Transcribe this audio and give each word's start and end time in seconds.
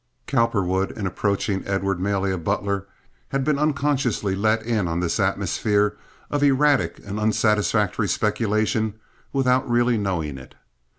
Cowperwood, 0.25 0.93
in 0.97 1.05
approaching 1.05 1.61
Edward 1.67 1.99
Malia 1.99 2.35
Butler, 2.39 2.87
had 3.27 3.43
been 3.43 3.59
unconsciously 3.59 4.35
let 4.35 4.63
in 4.63 4.87
on 4.87 4.99
this 4.99 5.19
atmosphere 5.19 5.95
of 6.31 6.41
erratic 6.41 6.99
and 7.05 7.19
unsatisfactory 7.19 8.07
speculation 8.09 8.95
without 9.31 9.69
really 9.69 9.99
knowing 9.99 10.39
it. 10.39 10.55